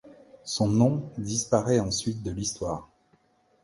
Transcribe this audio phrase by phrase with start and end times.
[0.45, 2.89] Son nom disparait ensuite de l'histoire.